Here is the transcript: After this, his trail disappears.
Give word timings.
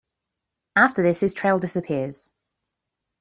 After 0.75 1.03
this, 1.03 1.19
his 1.19 1.35
trail 1.35 1.59
disappears. 1.59 2.31